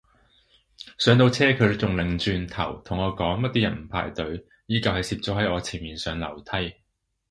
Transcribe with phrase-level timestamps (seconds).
[0.97, 6.73] 上到車佢仲擰轉頭同我講乜啲人唔排隊，依舊係攝咗喺我前面上樓梯